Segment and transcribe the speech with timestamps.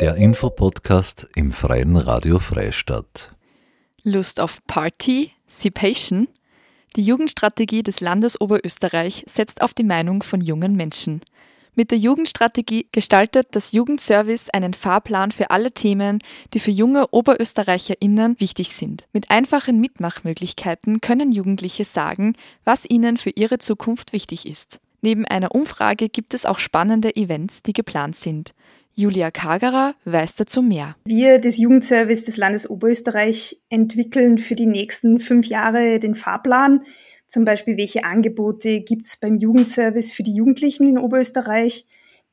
[0.00, 3.34] Der Infopodcast im Freien Radio Freistadt.
[4.04, 5.32] Lust auf Party?
[5.48, 6.28] Sipation?
[6.94, 11.20] Die Jugendstrategie des Landes Oberösterreich setzt auf die Meinung von jungen Menschen.
[11.74, 16.20] Mit der Jugendstrategie gestaltet das Jugendservice einen Fahrplan für alle Themen,
[16.54, 19.08] die für junge OberösterreicherInnen wichtig sind.
[19.12, 24.78] Mit einfachen Mitmachmöglichkeiten können Jugendliche sagen, was ihnen für ihre Zukunft wichtig ist.
[25.00, 28.54] Neben einer Umfrage gibt es auch spannende Events, die geplant sind.
[28.98, 30.96] Julia Kagerer weiß dazu mehr.
[31.04, 36.82] Wir, das Jugendservice des Landes Oberösterreich, entwickeln für die nächsten fünf Jahre den Fahrplan.
[37.28, 41.86] Zum Beispiel, welche Angebote gibt es beim Jugendservice für die Jugendlichen in Oberösterreich?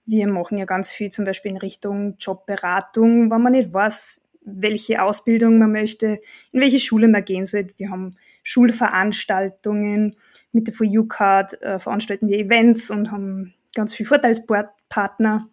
[0.07, 5.03] Wir machen ja ganz viel zum Beispiel in Richtung Jobberatung, wenn man nicht weiß, welche
[5.03, 6.19] Ausbildung man möchte,
[6.51, 7.67] in welche Schule man gehen soll.
[7.77, 10.15] Wir haben Schulveranstaltungen.
[10.51, 15.47] Mit der For You Card äh, veranstalten wir Events und haben ganz viele Vorteilspartner.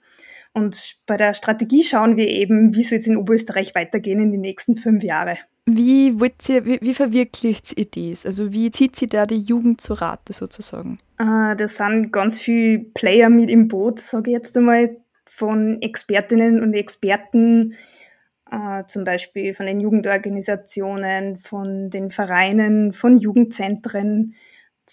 [0.55, 4.42] Und bei der Strategie schauen wir eben, wie soll es in Oberösterreich weitergehen in den
[4.42, 5.39] nächsten fünf Jahren.
[5.64, 8.27] Wie, ihr, wie, wie verwirklicht ihr das?
[8.27, 10.98] Also wie zieht sie da die Jugend zu Rate sozusagen?
[11.19, 16.62] Äh, da sind ganz viele Player mit im Boot, sage ich jetzt einmal, von Expertinnen
[16.62, 17.75] und Experten,
[18.50, 24.34] äh, zum Beispiel von den Jugendorganisationen, von den Vereinen, von Jugendzentren,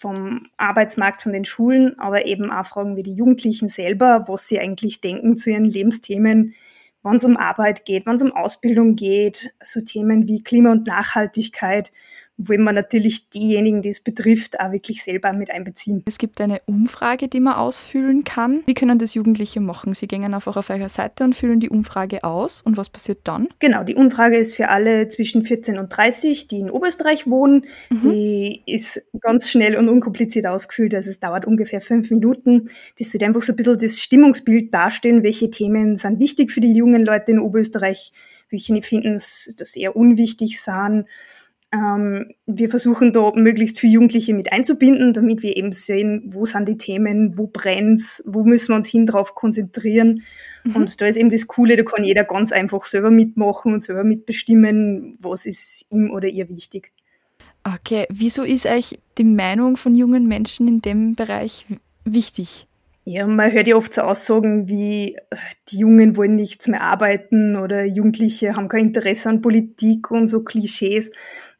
[0.00, 4.58] vom Arbeitsmarkt, von den Schulen, aber eben auch Fragen wie die Jugendlichen selber, was sie
[4.58, 6.54] eigentlich denken zu ihren Lebensthemen,
[7.02, 10.86] wenn es um Arbeit geht, wenn es um Ausbildung geht, so Themen wie Klima und
[10.86, 11.92] Nachhaltigkeit
[12.42, 16.02] wo man natürlich diejenigen, die es betrifft, auch wirklich selber mit einbeziehen.
[16.06, 18.62] Es gibt eine Umfrage, die man ausfüllen kann.
[18.64, 19.92] Wie können das Jugendliche machen?
[19.92, 22.62] Sie gehen einfach auf eure Seite und füllen die Umfrage aus.
[22.62, 23.48] Und was passiert dann?
[23.58, 27.66] Genau, die Umfrage ist für alle zwischen 14 und 30, die in Oberösterreich wohnen.
[27.90, 28.10] Mhm.
[28.10, 30.94] Die ist ganz schnell und unkompliziert ausgefüllt.
[30.94, 32.70] Also es dauert ungefähr fünf Minuten.
[32.98, 36.72] Das wird einfach so ein bisschen das Stimmungsbild darstellen, welche Themen sind wichtig für die
[36.72, 38.12] jungen Leute in Oberösterreich,
[38.48, 41.04] welche finden es, dass eher unwichtig sind.
[41.72, 46.66] Ähm, wir versuchen da möglichst viele Jugendliche mit einzubinden, damit wir eben sehen, wo sind
[46.66, 50.22] die Themen, wo brennt's, wo müssen wir uns hin drauf konzentrieren.
[50.64, 50.76] Mhm.
[50.76, 54.02] Und da ist eben das Coole, da kann jeder ganz einfach selber mitmachen und selber
[54.02, 56.92] mitbestimmen, was ist ihm oder ihr wichtig.
[57.62, 61.66] Okay, wieso ist euch die Meinung von jungen Menschen in dem Bereich
[62.04, 62.66] wichtig?
[63.04, 65.16] Ja, man hört ja oft so Aussagen wie,
[65.68, 70.42] die Jungen wollen nichts mehr arbeiten oder Jugendliche haben kein Interesse an Politik und so
[70.42, 71.10] Klischees.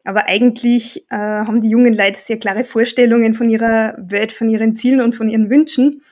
[0.04, 4.74] Aber eigentlich äh, haben die jungen Leute sehr klare Vorstellungen von ihrer Welt, von ihren
[4.76, 6.02] Zielen und von ihren Wünschen.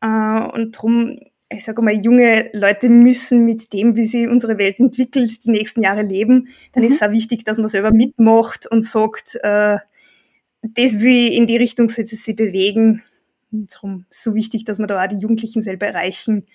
[0.00, 4.78] Äh, und darum, ich sage mal, junge Leute müssen mit dem, wie sie unsere Welt
[4.78, 6.48] entwickelt, die nächsten Jahre leben.
[6.72, 6.88] Dann mhm.
[6.90, 9.78] ist es auch wichtig, dass man selber mitmacht und sagt, äh,
[10.62, 13.02] das will in die Richtung soll es sich bewegen.
[13.50, 16.46] Und darum ist es so wichtig, dass wir da auch die Jugendlichen selber erreichen,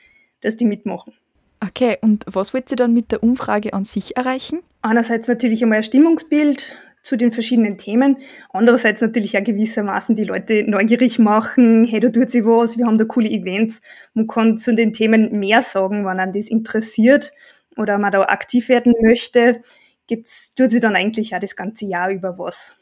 [0.41, 1.13] dass die mitmachen.
[1.59, 4.59] Okay, und was wollt ihr dann mit der Umfrage an sich erreichen?
[4.81, 8.17] Einerseits natürlich einmal ein Stimmungsbild zu den verschiedenen Themen.
[8.49, 11.85] Andererseits natürlich auch gewissermaßen die Leute neugierig machen.
[11.85, 13.81] Hey, da tut sich was, wir haben da coole Events.
[14.13, 17.31] Man kann zu den Themen mehr sagen, wenn einen das interessiert
[17.77, 19.61] oder man da aktiv werden möchte.
[20.07, 22.75] Gibt's, tut sich dann eigentlich auch das ganze Jahr über was.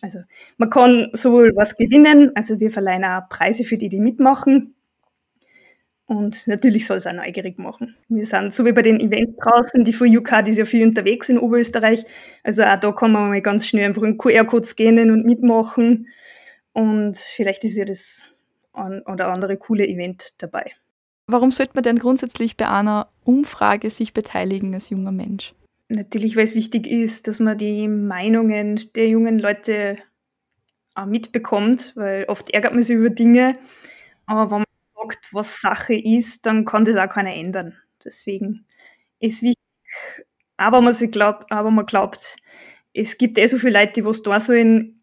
[0.00, 0.20] Also
[0.58, 4.74] man kann sowohl was gewinnen, also wir verleihen auch Preise für die, die mitmachen,
[6.08, 7.94] und natürlich soll es auch neugierig machen.
[8.08, 10.86] Wir sind so wie bei den Events draußen, die von UK, die ist ja viel
[10.86, 12.06] unterwegs in Oberösterreich.
[12.42, 16.08] Also auch da kann man mal ganz schnell einfach einen QR-Code scannen und mitmachen.
[16.72, 18.24] Und vielleicht ist ja das
[18.72, 20.72] ein oder andere coole Event dabei.
[21.26, 25.52] Warum sollte man denn grundsätzlich bei einer Umfrage sich beteiligen als junger Mensch?
[25.90, 29.98] Natürlich, weil es wichtig ist, dass man die Meinungen der jungen Leute
[30.94, 33.58] auch mitbekommt, weil oft ärgert man sich über Dinge.
[34.24, 34.64] Aber wenn
[35.08, 37.76] sagt, was Sache ist, dann kann das auch keiner ändern.
[38.04, 38.66] Deswegen
[39.20, 39.56] ist wichtig,
[40.56, 42.36] aber man, glaubt, aber man glaubt,
[42.92, 44.97] es gibt eh so viele Leute, die was da sollen,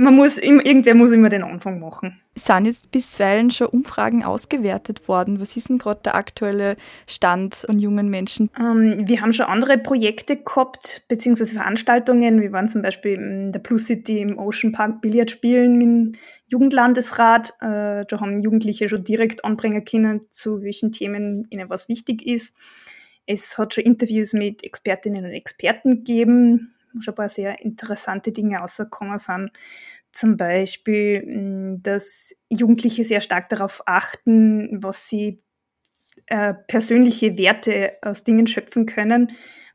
[0.00, 2.20] man muss, irgendwer muss immer den Anfang machen.
[2.34, 5.40] Sind jetzt bisweilen schon Umfragen ausgewertet worden?
[5.40, 6.76] Was ist denn gerade der aktuelle
[7.06, 8.50] Stand an jungen Menschen?
[8.58, 12.40] Ähm, wir haben schon andere Projekte gehabt, beziehungsweise Veranstaltungen.
[12.40, 16.12] Wir waren zum Beispiel in der Plus City im Ocean Park Billard spielen mit dem
[16.46, 17.50] Jugendlandesrat.
[17.60, 22.56] Äh, da haben Jugendliche schon direkt anbringen können, zu welchen Themen ihnen was wichtig ist.
[23.26, 28.58] Es hat schon Interviews mit Expertinnen und Experten gegeben schon ein paar sehr interessante Dinge
[28.58, 29.50] rausgekommen sind.
[30.12, 35.38] Zum Beispiel, hm, dass Jugendliche sehr stark darauf achten, was sie
[36.26, 39.32] äh, persönliche Werte aus Dingen schöpfen können,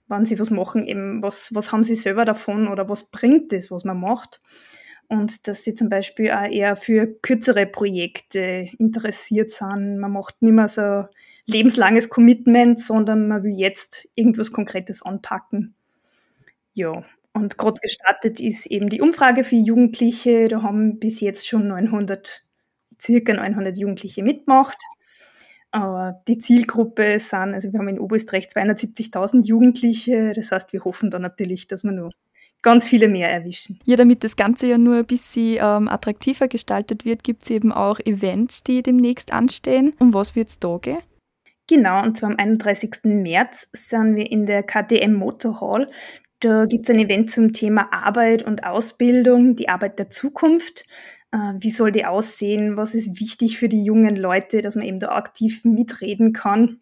[0.07, 3.71] wann sie was machen, eben was, was haben sie selber davon oder was bringt es,
[3.71, 4.41] was man macht.
[5.07, 9.99] und dass sie zum Beispiel auch eher für kürzere Projekte interessiert sind.
[9.99, 11.05] Man macht nicht mehr so
[11.45, 15.75] lebenslanges Commitment, sondern man will jetzt irgendwas Konkretes anpacken.
[16.75, 20.47] Ja, und gerade gestartet ist eben die Umfrage für Jugendliche.
[20.47, 22.43] Da haben bis jetzt schon 900,
[23.01, 24.77] circa 900 Jugendliche mitgemacht.
[25.71, 30.31] Aber die Zielgruppe sind, also wir haben in Oberösterreich 270.000 Jugendliche.
[30.33, 32.11] Das heißt, wir hoffen da natürlich, dass wir nur
[32.61, 33.79] ganz viele mehr erwischen.
[33.85, 37.71] Ja, damit das Ganze ja nur ein bisschen ähm, attraktiver gestaltet wird, gibt es eben
[37.71, 39.93] auch Events, die demnächst anstehen.
[39.99, 40.99] Um was wird es da gehen?
[41.67, 43.03] Genau, und zwar am 31.
[43.03, 45.91] März sind wir in der KTM Motor Hall.
[46.45, 50.85] Da gibt es ein Event zum Thema Arbeit und Ausbildung, die Arbeit der Zukunft.
[51.31, 52.77] Äh, wie soll die aussehen?
[52.77, 56.81] Was ist wichtig für die jungen Leute, dass man eben da aktiv mitreden kann?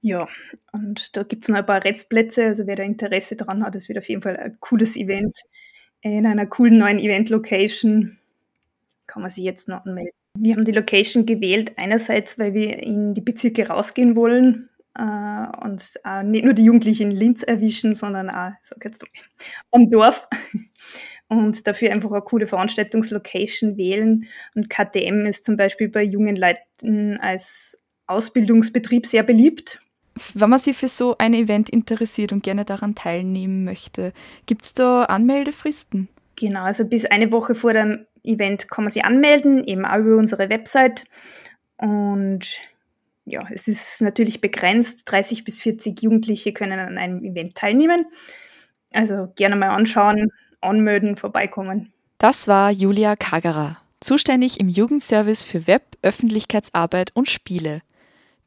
[0.00, 0.28] Ja,
[0.70, 2.44] und da gibt es noch ein paar Restplätze.
[2.44, 5.34] Also wer da Interesse dran hat, das wird auf jeden Fall ein cooles Event
[6.02, 8.18] in einer coolen neuen Event-Location.
[9.06, 10.12] Kann man sich jetzt noch anmelden.
[10.38, 15.82] Wir haben die Location gewählt, einerseits, weil wir in die Bezirke rausgehen wollen äh, und
[16.04, 19.04] äh, nicht nur die Jugendlichen in Linz erwischen, sondern auch, sag jetzt
[19.70, 20.26] am Dorf.
[21.28, 24.26] Und dafür einfach eine coole Veranstaltungslocation wählen.
[24.54, 27.76] Und KTM ist zum Beispiel bei jungen Leuten als
[28.06, 29.80] Ausbildungsbetrieb sehr beliebt.
[30.34, 34.12] Wenn man sich für so ein Event interessiert und gerne daran teilnehmen möchte,
[34.46, 36.08] gibt es da Anmeldefristen?
[36.36, 40.16] Genau, also bis eine Woche vor dem Event kann man sich anmelden, eben auch über
[40.16, 41.06] unsere Website.
[41.76, 42.60] Und
[43.26, 45.02] ja, es ist natürlich begrenzt.
[45.04, 48.06] 30 bis 40 Jugendliche können an einem Event teilnehmen.
[48.92, 50.30] Also gerne mal anschauen,
[50.60, 51.92] anmelden, vorbeikommen.
[52.18, 57.82] Das war Julia Kagerer, zuständig im Jugendservice für Web, Öffentlichkeitsarbeit und Spiele.